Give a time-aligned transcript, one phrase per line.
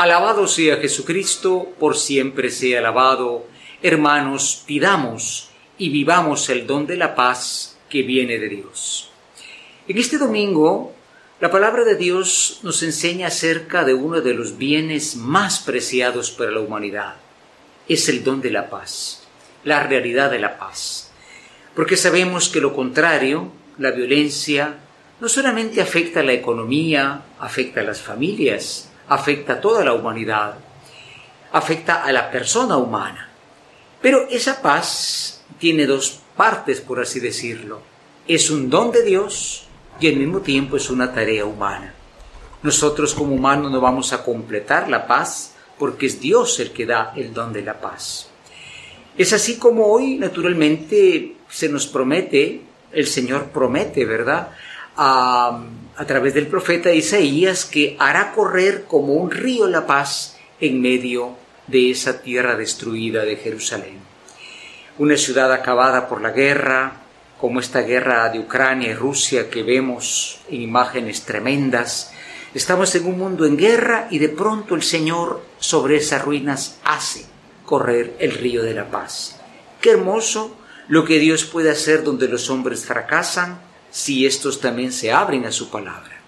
[0.00, 3.44] Alabado sea Jesucristo, por siempre sea alabado.
[3.82, 9.10] Hermanos, pidamos y vivamos el don de la paz que viene de Dios.
[9.86, 10.94] En este domingo,
[11.38, 16.50] la palabra de Dios nos enseña acerca de uno de los bienes más preciados para
[16.50, 17.16] la humanidad.
[17.86, 19.24] Es el don de la paz,
[19.64, 21.12] la realidad de la paz.
[21.76, 24.78] Porque sabemos que lo contrario, la violencia,
[25.20, 30.54] no solamente afecta a la economía, afecta a las familias, afecta a toda la humanidad,
[31.52, 33.28] afecta a la persona humana.
[34.00, 37.82] Pero esa paz tiene dos partes, por así decirlo.
[38.28, 39.66] Es un don de Dios
[39.98, 41.92] y al mismo tiempo es una tarea humana.
[42.62, 47.12] Nosotros como humanos no vamos a completar la paz porque es Dios el que da
[47.16, 48.28] el don de la paz.
[49.18, 52.60] Es así como hoy, naturalmente, se nos promete,
[52.92, 54.50] el Señor promete, ¿verdad?
[54.96, 55.62] A,
[56.06, 61.90] través del profeta Isaías que hará correr como un río la paz en medio de
[61.90, 63.98] esa tierra destruida de Jerusalén.
[64.98, 67.00] Una ciudad acabada por la guerra,
[67.40, 72.12] como esta guerra de Ucrania y Rusia que vemos en imágenes tremendas.
[72.52, 77.24] Estamos en un mundo en guerra y de pronto el Señor sobre esas ruinas hace
[77.64, 79.40] correr el río de la paz.
[79.80, 80.56] Qué hermoso
[80.88, 85.52] lo que Dios puede hacer donde los hombres fracasan, si estos también se abren a
[85.52, 86.20] su palabra.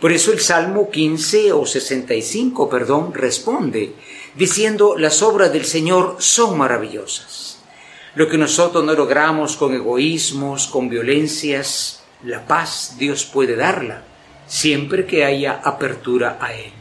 [0.00, 3.94] Por eso el Salmo 15 o 65, perdón, responde
[4.36, 7.58] diciendo las obras del Señor son maravillosas.
[8.14, 14.04] Lo que nosotros no logramos con egoísmos, con violencias, la paz Dios puede darla,
[14.46, 16.72] siempre que haya apertura a Él.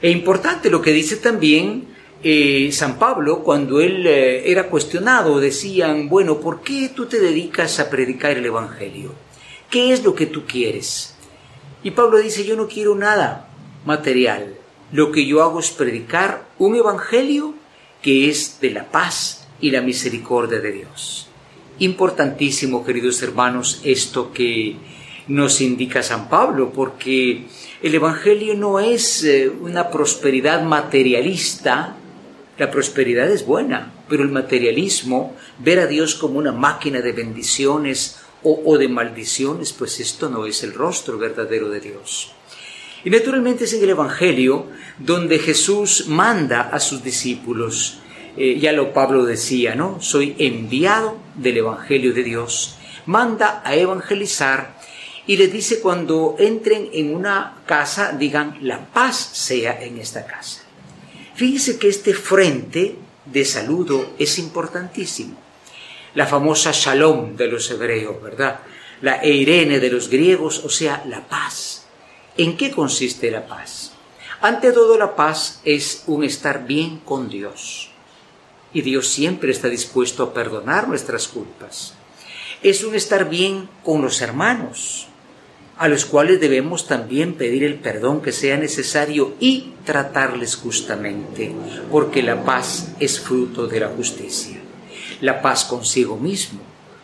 [0.00, 1.91] E importante lo que dice también
[2.22, 7.80] eh, San Pablo, cuando él eh, era cuestionado, decían, bueno, ¿por qué tú te dedicas
[7.80, 9.12] a predicar el Evangelio?
[9.70, 11.14] ¿Qué es lo que tú quieres?
[11.82, 13.48] Y Pablo dice, yo no quiero nada
[13.84, 14.54] material.
[14.92, 17.54] Lo que yo hago es predicar un Evangelio
[18.02, 21.28] que es de la paz y la misericordia de Dios.
[21.78, 24.76] Importantísimo, queridos hermanos, esto que
[25.28, 27.46] nos indica San Pablo, porque
[27.80, 31.96] el Evangelio no es eh, una prosperidad materialista,
[32.58, 38.18] la prosperidad es buena, pero el materialismo, ver a Dios como una máquina de bendiciones
[38.42, 42.32] o, de maldiciones, pues esto no es el rostro verdadero de Dios.
[43.04, 44.66] Y naturalmente es en el Evangelio
[44.98, 47.98] donde Jesús manda a sus discípulos,
[48.36, 50.00] eh, ya lo Pablo decía, ¿no?
[50.00, 52.76] Soy enviado del Evangelio de Dios,
[53.06, 54.76] manda a evangelizar
[55.26, 60.62] y les dice cuando entren en una casa, digan, la paz sea en esta casa.
[61.34, 65.36] Fíjense que este frente de saludo es importantísimo.
[66.14, 68.60] La famosa shalom de los hebreos, ¿verdad?
[69.00, 71.86] La eirene de los griegos, o sea, la paz.
[72.36, 73.92] ¿En qué consiste la paz?
[74.40, 77.90] Ante todo, la paz es un estar bien con Dios.
[78.74, 81.94] Y Dios siempre está dispuesto a perdonar nuestras culpas.
[82.62, 85.08] Es un estar bien con los hermanos
[85.82, 91.52] a los cuales debemos también pedir el perdón que sea necesario y tratarles justamente,
[91.90, 94.60] porque la paz es fruto de la justicia.
[95.20, 96.60] La paz consigo mismo.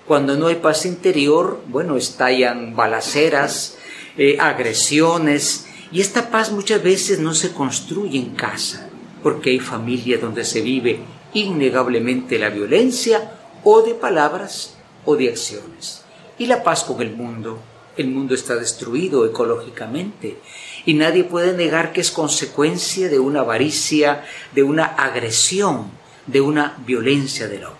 [0.06, 3.78] Cuando no hay paz interior, bueno, estallan balaceras,
[4.16, 8.88] eh, agresiones, y esta paz muchas veces no se construye en casa,
[9.24, 11.00] porque hay familias donde se vive
[11.34, 13.32] innegablemente la violencia
[13.64, 16.04] o de palabras o de acciones.
[16.38, 17.58] Y la paz con el mundo
[17.98, 20.38] el mundo está destruido ecológicamente
[20.86, 25.90] y nadie puede negar que es consecuencia de una avaricia, de una agresión,
[26.26, 27.78] de una violencia del hombre.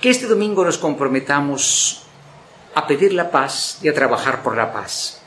[0.00, 2.02] Que este domingo nos comprometamos
[2.74, 5.22] a pedir la paz y a trabajar por la paz.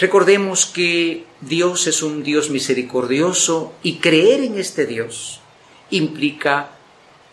[0.00, 5.40] Recordemos que Dios es un Dios misericordioso y creer en este Dios
[5.90, 6.70] implica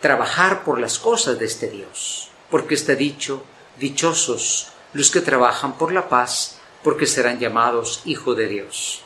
[0.00, 3.42] trabajar por las cosas de este Dios, porque está dicho,
[3.80, 9.02] dichosos los que trabajan por la paz, porque serán llamados Hijo de Dios.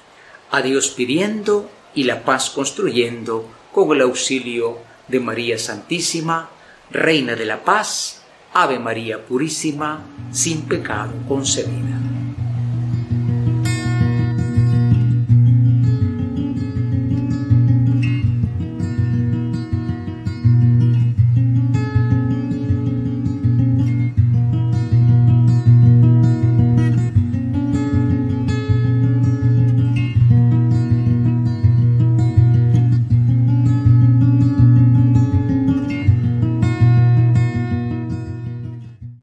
[0.50, 4.78] A Dios pidiendo y la paz construyendo con el auxilio
[5.08, 6.50] de María Santísima,
[6.90, 8.22] Reina de la Paz,
[8.54, 12.15] Ave María Purísima, sin pecado concebida.